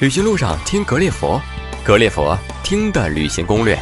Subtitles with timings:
[0.00, 1.38] 旅行路上听格列佛，
[1.84, 3.78] 格列佛听的旅行攻略。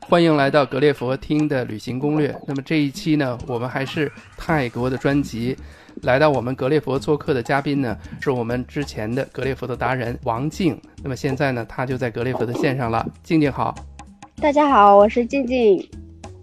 [0.00, 2.36] 欢迎来到格列佛听的旅行攻略。
[2.48, 5.56] 那么这一期呢，我们还是泰国的专辑。
[6.00, 10.76] 来到我们格列佛做客的嘉宾呢，是我们之前的格列佛的达人王静。
[11.00, 13.08] 那么现在呢，他就在格列佛的线上了。
[13.22, 13.72] 静静好，
[14.40, 15.88] 大家好，我是静静。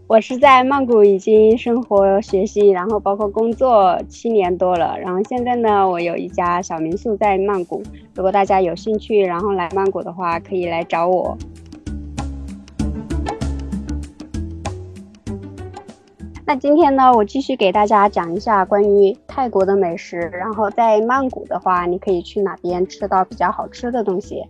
[0.10, 4.98] 我是在曼谷已经生活、学习，然后包括工作七年多了。
[4.98, 7.84] 然后现在呢，我有一家小民宿在曼谷。
[8.16, 11.38] 如果大家有兴趣，然后来曼谷的话，可以来找我。
[16.44, 20.18] 那今天呢，我继续给大家讲一下关于泰国的美食。
[20.34, 24.44] 然后在曼谷的话，你可以去哪边吃到比较好吃的东西？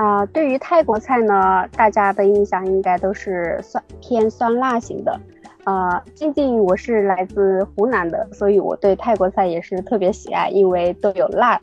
[0.00, 5.20] 啊，对于泰国菜呢，大家的印象应该都是酸偏酸辣型的。
[5.64, 11.60] 呃，静静我是来自湖南的，所以我对泰国菜也是特别喜爱，因为都有辣。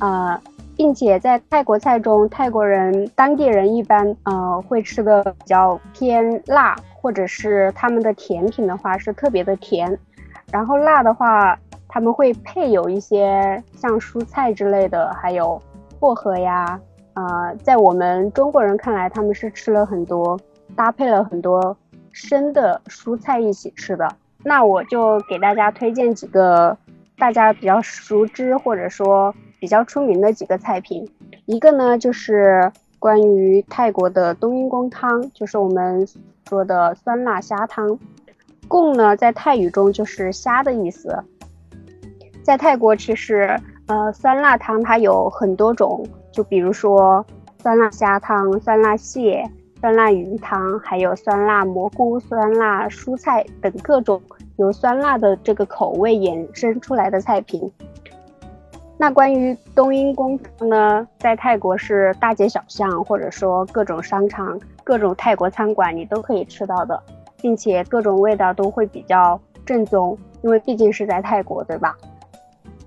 [0.00, 0.38] 啊，
[0.76, 9.98] 并且在泰国菜中，泰国人当地人一般呃会吃的比较偏辣，或者是他们的甜品的话是特别的甜。
[10.52, 15.58] 然后辣的话，他们会配有一些像蔬菜之类的，还有
[15.98, 16.78] 薄荷呀。
[17.14, 20.38] 啊，在我们中国人看来，他们是吃了很多，
[20.74, 21.76] 搭配了很多
[22.10, 24.08] 生的蔬菜一起吃的。
[24.42, 26.76] 那我就给大家推荐几个
[27.18, 31.08] 大家比较熟知或者说比较出名的几个菜品。
[31.44, 36.06] 一个呢，就是关于泰国的冬阴功汤，就是我们
[36.48, 37.98] 说的酸辣虾汤。
[38.68, 41.22] 贡呢，在泰语中就是虾的意思。
[42.42, 46.04] 在泰国，其实呃，酸辣汤它有很多种。
[46.32, 47.24] 就比如说
[47.60, 49.48] 酸辣虾汤、酸辣蟹、
[49.80, 54.20] 酸辣鱼汤，还有酸辣蘑菇、酸辣蔬菜等各种
[54.56, 57.70] 由酸辣的这个口味衍生出来的菜品。
[58.98, 67.02] 那关于冬阴功呢，在泰国是大街小巷，或者说各种商场、各种泰国餐馆你都可以吃到的，
[67.40, 71.96] 并且各种味道都会比较正宗，因为毕竟是在泰国，对吧？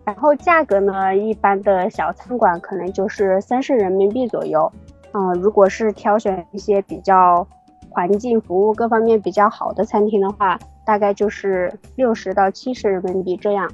[0.06, 4.72] 然后价格呢，一般的小餐馆可能就是三十人民币左右，
[5.14, 7.46] 嗯，如果是挑选一些比较
[7.90, 13.68] 环境、服务各方面比较好的餐厅的话，大概就是六十到七十人民币这样。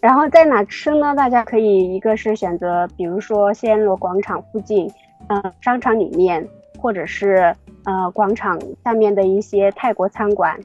[0.00, 1.14] 然后在哪吃呢？
[1.14, 4.90] 大家可以一个是选择，比如说暹罗广场附近，
[5.26, 6.48] 嗯，商场里面，
[6.80, 7.54] 或者是
[7.84, 10.58] 呃广场下面的一些泰国餐馆，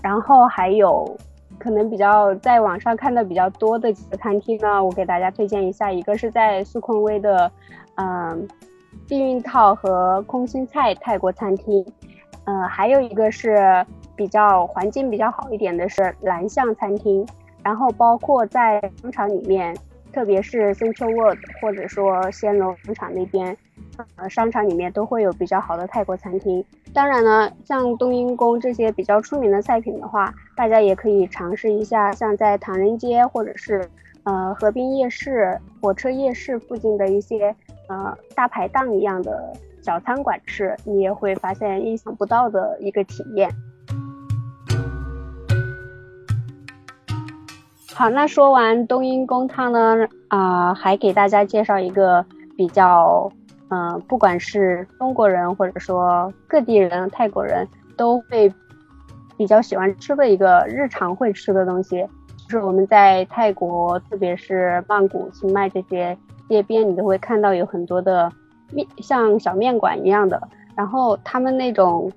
[0.00, 1.14] 然后还有。
[1.58, 7.50] 可能比较在网上看的比较多的几个餐厅呢，我给大家推荐一下，一个是在苏坤威的，
[7.96, 8.46] 嗯，
[9.08, 11.84] 避孕套和空心菜泰国餐厅，
[12.44, 13.84] 嗯，还有一个是
[14.14, 17.26] 比较环境比较好一点的是蓝象餐厅，
[17.62, 19.76] 然后包括在商场里面，
[20.12, 23.56] 特别是 Central World 或者说暹罗广场那边。
[24.16, 26.62] 呃，商场里面都会有比较好的泰国餐厅。
[26.96, 33.86] 当然呢，像冬阴功这些比较出名的菜品的话，大家也可以尝试一下，像在唐人街或者是
[34.24, 37.54] 呃河滨夜市、火车夜市附近的一些
[37.90, 39.52] 呃大排档一样的
[39.82, 43.50] 小餐馆吃，你也会发现意想不到的一个体验。
[47.92, 52.24] 好，那说完冬阴功汤呢，啊，还给大家介绍一个
[52.56, 53.30] 比较。
[53.68, 57.66] 嗯，不管是中国人或者说各地人、泰国人
[57.96, 58.52] 都会
[59.36, 62.06] 比较喜欢吃的一个日常会吃的东西，
[62.48, 66.16] 就是我们在泰国，特别是曼谷、清迈这些
[66.48, 68.30] 街边，你都会看到有很多的
[68.72, 70.40] 面，像小面馆一样的，
[70.76, 72.10] 然后他们那种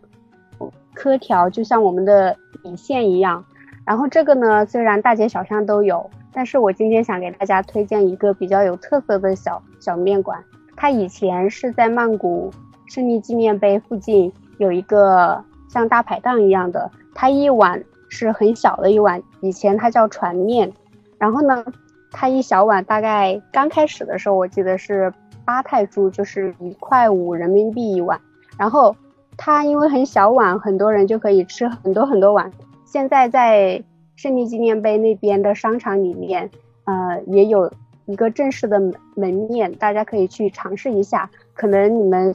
[0.94, 3.44] 颗条就像我们的米线一样。
[3.86, 10.40] 然后这个呢，虽然大街小巷都有，但是我今天想给大家推荐一个比较有特色的小小面馆。
[10.82, 12.50] 它以前是在曼谷
[12.88, 20.72] 胜利纪念碑附近有一个像大排档一样的，它一碗是很小的一碗，以前它叫船面，
[21.18, 21.66] 然后呢，
[22.12, 25.14] 它一小碗大概刚开始的时候我记得是
[25.44, 28.18] 八泰铢，就是一块五人民币一碗，
[28.58, 28.96] 然后
[29.36, 32.50] 它因为很小碗，很多人就可以吃很多很多碗。
[32.86, 33.84] 现在在
[34.16, 36.50] 胜利纪念碑那边的商场里面，
[36.86, 37.70] 呃，也有。
[38.10, 38.80] 一个正式的
[39.14, 41.30] 门面，大家可以去尝试一下。
[41.54, 42.34] 可能你们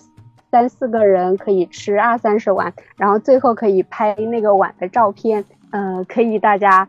[0.52, 5.44] 三四个人可以吃二三十碗，然后最后可以拍那个碗的照片。
[5.72, 6.88] 呃，可以大家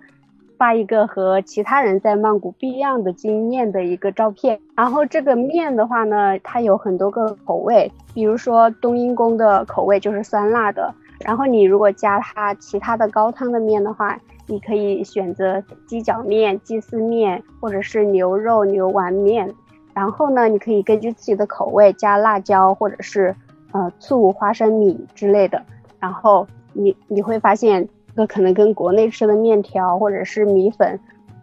[0.60, 4.60] 发一个和其他人在曼谷不一样的经验的一个照片。
[4.76, 10.94] 然后这个面的话呢，它有很多个口味，比如说冬阴功的口味就是酸辣的。
[11.22, 19.54] 然后你如果加它其他的高汤的面的话，你可以选择鸡脚面、鸡丝面，或者是牛肉牛丸面。
[19.94, 23.36] 然后呢，你可以根据自己的口味加辣椒，或者是
[23.72, 25.62] 呃醋、花生米之类的。
[26.00, 31.00] 然后你你会发现，这可能跟国内吃的面条或者是米粉，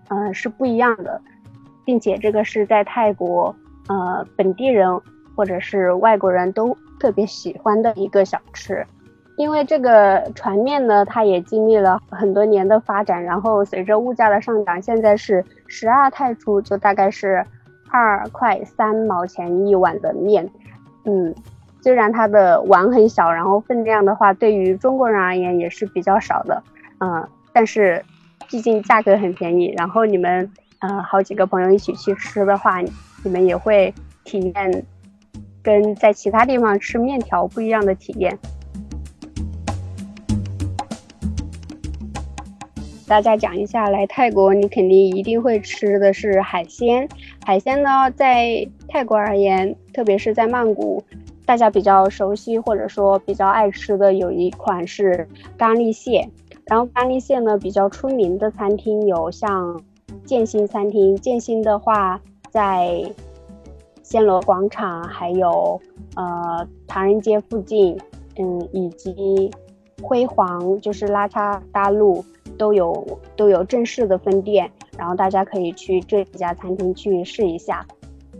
[0.09, 1.21] 嗯，是不一样的，
[1.85, 3.55] 并且这个是在泰国
[3.89, 5.01] 呃本地人
[5.35, 8.87] 或者是外国人都特别喜欢的一个小吃。
[9.43, 17.45] 因为这个船面呢，它也经历了很多年的发展，然后随着物价的上涨，现在是十二泰铢，就大概是
[17.91, 20.49] 二块三毛钱一碗的面。
[21.07, 21.35] 嗯，
[21.81, 26.63] 虽然它的碗很小，然后分量的话，对于中国人而言也是比较少的。
[27.01, 28.01] 嗯，但是
[28.49, 30.49] 毕竟价格很便宜，然后你们
[30.79, 32.81] 呃好几个朋友一起去吃的话，
[33.25, 33.93] 你们也会
[34.23, 34.85] 体验
[35.65, 38.39] 跟在其他地方吃面条不一样的体验。
[43.13, 47.07] 大家讲一下，来泰国你肯定一定会吃的是海鲜。
[47.45, 51.05] 海鲜呢，在泰国而言，特别是在曼谷，
[51.45, 55.29] 大家比较熟悉或者说比较爱吃的有一款是
[55.59, 56.27] 咖喱蟹。
[56.65, 59.79] 然后咖喱蟹呢，比较出名的餐厅有像
[60.25, 61.15] 建新餐厅。
[61.15, 62.19] 建新的话，
[62.49, 63.05] 在
[64.03, 65.79] 暹罗广场，还有
[66.17, 67.95] 呃唐人街附近，
[68.39, 69.51] 嗯，以及
[70.01, 72.25] 辉煌，就是拉差大路。
[72.59, 77.87] 都有都有正式的分店，然后大家可以去这几家餐厅去试一下，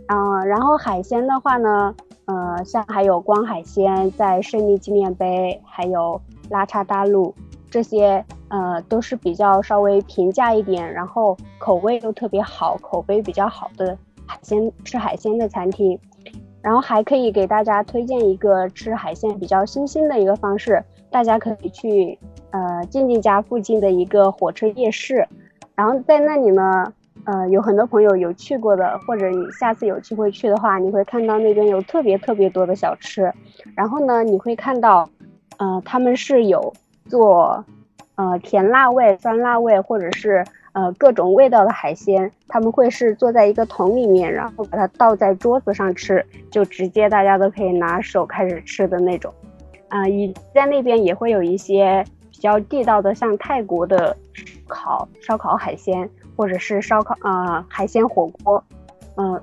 [0.07, 1.95] 嗯，然后海鲜的话呢，
[2.25, 6.19] 呃，像还有光海鲜在胜利纪念碑，还有
[6.49, 7.33] 拉差大陆
[7.69, 15.97] 这些，呃，都是比较稍微平价一点，然后口味又特别好，口碑比较好的海鲜吃海鲜的餐厅，
[16.61, 20.83] 然后还可以给大家推荐一个吃海鲜比较新兴的一个方式，
[21.13, 22.19] 大家可以去。
[22.55, 25.27] 呃，静静家附近的一个火车夜市，
[25.73, 26.93] 然后在那里呢，
[27.25, 33.33] 呃，有很多朋友有去过的，或者你下次有机会去的话，你会看到那边有特别特别多的小吃，
[33.73, 35.09] 然后呢，你会看到，
[35.57, 36.71] 呃，他们是有
[37.07, 37.65] 做，
[38.13, 49.33] 呃，甜辣味、酸辣味，或者是呃各种味道的海鲜，他们会是坐在一个桶里面，然后把它倒在桌子上吃，就直接大家都可以拿手开始吃的那种，
[49.93, 52.03] 啊，以在那边也会有一些。
[52.35, 54.13] 比较地道的，像泰国的
[54.67, 58.61] 烤烧烤海鲜，或者是烧烤呃海鲜火锅，
[59.15, 59.41] 嗯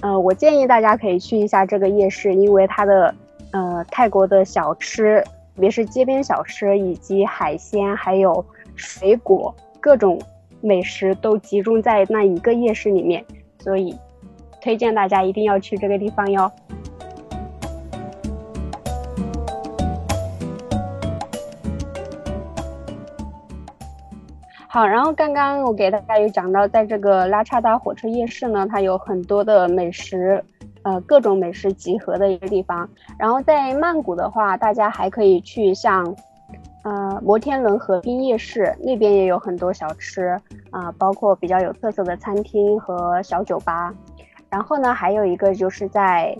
[0.00, 3.14] 呃，我建议大家可以去一下这个夜市，因为它的
[3.50, 5.20] 呃泰国的小吃，
[5.54, 8.42] 特别是街边小吃以及海鲜，还有
[8.76, 10.18] 水果各种
[10.62, 13.22] 美食都集中在那一个夜市里面，
[13.58, 13.94] 所以
[14.62, 16.50] 推荐大家一定要去这个地方哟。
[24.78, 30.40] 好，然后刚刚我给大家有讲到，在这个拉差达火车夜市呢，它有很多的美食，
[30.82, 32.88] 呃，各种美食集合的一个地方。
[33.18, 36.14] 然后在曼谷的话，大家还可以去像，
[36.84, 40.40] 呃，摩天轮河滨夜市那边也有很多小吃
[40.70, 43.92] 啊，包括比较有特色的餐厅和小酒吧。
[44.48, 46.38] 然后呢，还有一个就是在，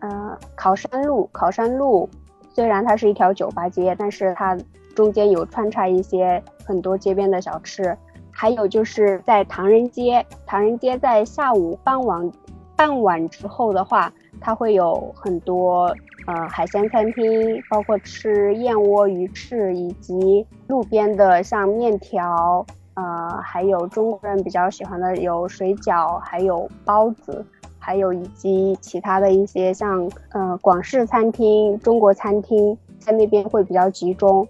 [0.00, 2.06] 呃，考山路，考山路
[2.52, 4.54] 虽然它是一条酒吧街，但是它。
[4.98, 7.96] 中间有穿插一些很多街边的小吃，
[8.32, 12.32] 还有就是在唐人街，唐人街在下午傍晚
[12.74, 15.94] 傍晚之后的话，它会有很多
[16.26, 27.46] 呃海鲜餐厅，包括吃燕窝、鱼翅，以及路边的像面条，呃，还有中国人比较喜欢的有水饺，还有包子，
[27.78, 34.44] 还有以及其他的一些像呃广式餐厅、中国餐厅在那边会比较集中。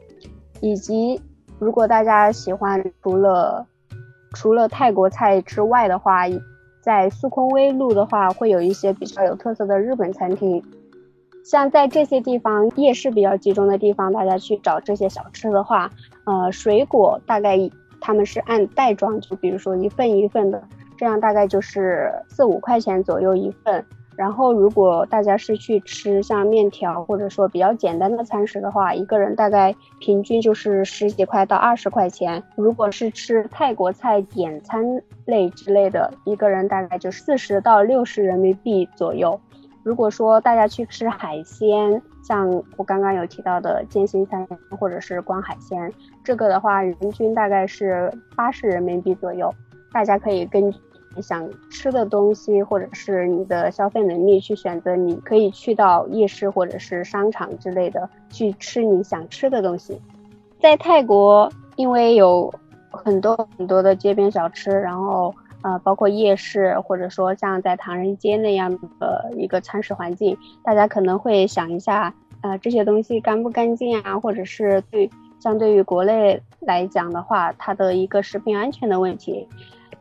[0.61, 1.21] 以及，
[1.59, 3.67] 如果大家喜欢除了
[4.33, 6.25] 除了泰国菜之外的话，
[6.81, 10.63] 在素空威路的话，会有一些比较有特色的日本餐厅。
[11.45, 15.91] 像在这些地方夜市比较集中的地方，大家去找这些小吃的话，
[16.25, 17.59] 呃，水果大概
[18.01, 20.63] 他们是按袋装，就比如说一份一份的，
[20.97, 23.85] 这样大概就是四五块钱左右一份。
[24.19, 32.43] 然后，如果大家是去吃像面条或者说比较简单的餐食的话，一个人大概平均就是十几块到二十块钱。
[32.57, 34.85] 如果是吃泰国菜点餐
[35.25, 39.41] 类之类的，一个人大概就四十到六十人民币左右。
[39.85, 44.45] 如果说大家去吃海鲜，像我刚刚有提到的建新餐
[44.81, 45.93] 或者是光海鲜，
[46.25, 49.55] 这个的话人均大概是八十人民币左右。
[49.93, 50.81] 大家可以根据。
[51.23, 60.01] 想吃的东西，或者是你的消费能力去选择，你可以去到夜市或者是商场之类的去吃你想吃的东西。
[60.61, 62.53] 在泰国，因为有
[62.91, 74.19] 很多很多的街边小吃，然后呃，包括夜市，或者说像在唐人街那样的一个餐食环境，大家可能会想一下，呃，这些东西干不干净啊？
[74.19, 75.11] 或者是对
[75.41, 79.47] 相对于国内来讲的话，它的一个食品安全的问题，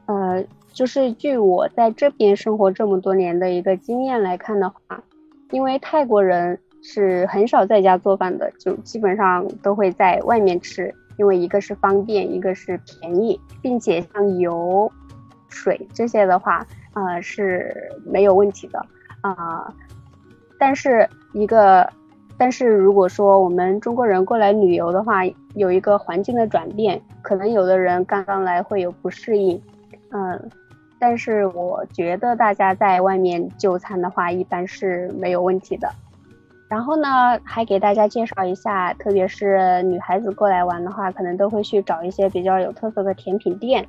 [0.05, 0.43] 呃，
[0.77, 5.03] 就是据我在这边生活这么多年的一个经验来看的话，
[5.49, 10.93] 因为泰国人是很少在家做饭的，就基本上都会在外面吃。
[11.17, 14.91] 因为一个是方便，一个是便宜，并且像油、
[15.49, 18.85] 水这些的话，呃是没有问题的
[19.21, 19.73] 啊。
[20.59, 21.91] 但是一个，
[22.37, 29.59] 但是如果说我们中国人过来旅游的话，有一个环境的转变，可能有的人刚刚来会有不适应，
[30.11, 30.39] 嗯，
[30.99, 35.89] 但是我觉得大家在外面就餐的话，一般是没有问题的。
[36.69, 43.87] 然后呢，还给大家介绍一下，特别是女孩子过来玩的话，可能都会去找一些比较有特色的甜品店。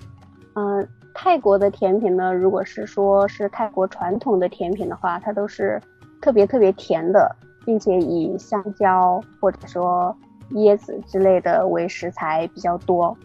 [0.55, 5.81] 嗯，泰国的甜品呢，如果是说是泰国传统的甜品的话，它都是
[6.21, 7.35] 特别特别甜的，
[7.65, 10.17] 并且以香蕉或者说
[10.53, 13.17] 椰子之类的为食材比较多。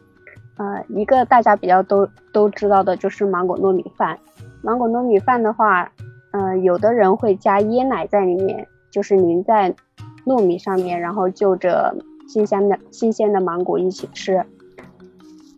[0.58, 4.18] 呃，一个大家比较都都知道的就是芒果糯米饭。
[4.62, 5.92] 芒果糯米饭的话，
[6.32, 8.68] 呃，有的人会加椰奶在里面。
[8.94, 9.74] 就是淋在
[10.24, 11.96] 糯米上面，然后就着
[12.28, 14.46] 新鲜的新鲜的芒果一起吃。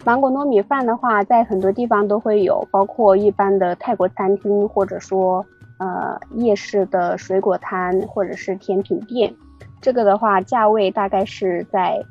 [0.06, 5.46] 芒果糯米饭的话，在很多地方都会有，包括一般的泰国餐厅，或者说
[5.80, 9.36] 呃夜市的水果摊，或者是甜品店。
[9.82, 12.02] 这个的话，价位大概是在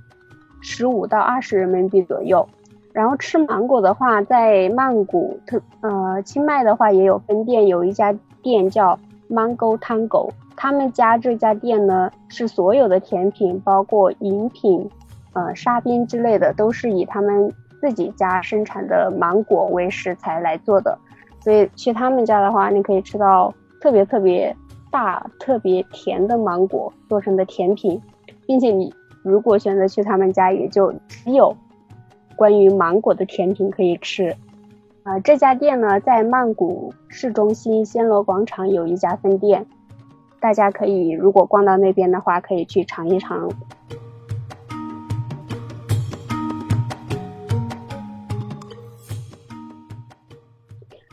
[0.61, 2.47] 十五到二十人民币左右。
[2.95, 8.97] 然后吃芒果的话，在曼谷特呃清迈的话也有分店，有一家店叫
[9.29, 10.31] Mango Tango。
[10.55, 14.89] 他们家这家店呢，是所有的甜品，包括饮品，
[15.33, 20.97] 呃，沙冰之类的，都是以他们自己家生产的芒果为食材来做的。
[21.41, 24.57] 所以去他们家的话，你可以吃到特别特别
[24.93, 28.01] 大、特别甜的芒果做成的甜品，
[28.47, 31.55] 并且你如果选择去他们家，也就只有
[32.37, 34.37] 关于芒果的甜品可以吃。
[35.03, 39.67] 啊，这家店呢，在曼谷市中心暹罗广场有一家分店。
[40.41, 43.49] 大家可以，如果逛到那边的话，可以去尝一尝。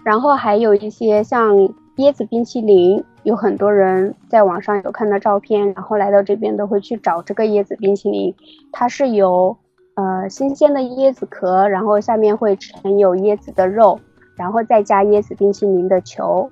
[0.04, 1.56] 然后还有一些像
[1.98, 8.34] 椰子冰淇淋，有很多人在网上有看到照片，然后来到这边都会去找这个椰子冰淇淋。
[8.72, 9.56] 它是由
[9.96, 14.00] 呃新鲜的椰子壳，然后下面会盛有椰子的肉，
[14.36, 16.50] 然后再加椰子冰淇淋的球。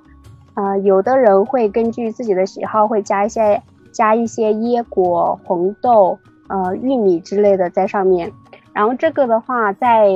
[0.55, 6.17] 呃，有的人会根据自己的喜好，会加一些加一些椰果、红豆、
[6.49, 8.31] 呃玉米之类的在上面。
[8.73, 10.07] 然后这个的话，在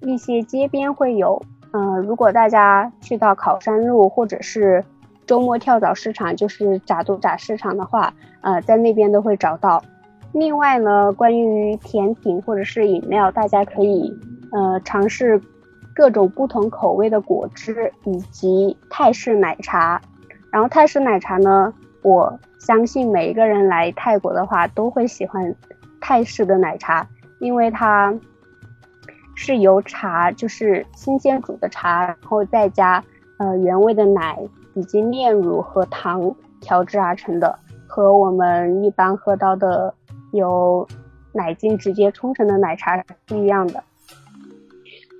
[0.00, 1.42] 一些街边会有。
[1.72, 4.82] 嗯，如果大家去到考山路或者是
[5.26, 9.82] 周末跳蚤市场，就是炸肚炸市场的话，呃，在那边都会找到。
[10.36, 14.14] 另外呢，关于甜品或者是饮料，大家可以
[14.52, 15.40] 呃尝试。
[15.94, 19.98] 各种不同口味的果汁以及泰式奶茶，
[20.50, 25.56] 然后泰式奶茶呢，我相信每一个人来泰国的话都会喜欢
[25.98, 28.14] 泰式的奶茶，因为它
[29.34, 33.02] 是由茶就是新鲜煮的茶，然后再加
[33.38, 34.38] 呃原味的奶
[34.74, 39.94] 以及炼乳和糖调制而成的，和我们一般喝到的
[40.32, 40.86] 有
[41.32, 43.82] 奶精直接冲成的奶茶是不一样的。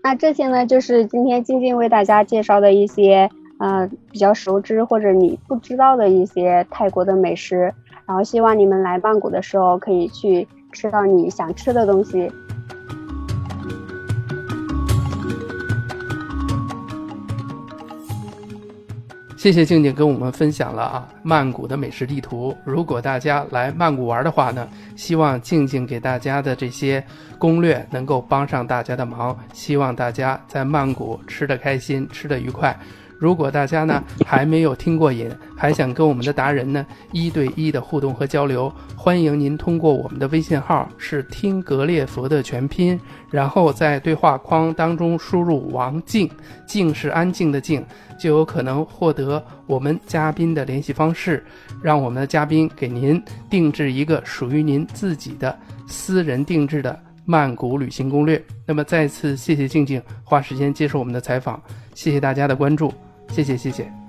[0.03, 7.75] 那这些呢，就是今天静静为大家介绍的一些，呃，比较熟知或者你不知道的一些泰国的美食。
[8.07, 12.31] 然后希望你们来曼谷的时候，可以去吃到你想吃的东西。
[19.47, 22.53] 谢谢静静跟我们分享了啊曼谷的美食地图。
[22.65, 27.01] 如果大家来曼谷玩的话呢，希望静静给大家的这些
[27.39, 29.39] 攻略能够帮上大家的忙。
[29.53, 32.77] 希望大家在曼谷吃得开心，吃得愉快。
[33.19, 42.99] 如果大家呢还没有听过瘾，还想跟我们的达人呢一对一的互动和交流，欢迎您通过我们的微信号是听格列佛的全拼，
[43.31, 46.31] 然后在对话框当中输入王静，
[46.67, 47.85] 静是安静的静，
[48.19, 51.45] 就有可能获得我们嘉宾的联系方式，
[51.83, 55.57] 让我们的嘉宾给您定制一个属于您自己的
[55.87, 58.43] 私人定制的曼谷旅行攻略。
[58.67, 61.61] 那么再次谢谢静静花时间接受我们的采访，
[61.95, 62.93] 谢谢大家的关注。
[63.31, 64.06] 谢谢，谢谢。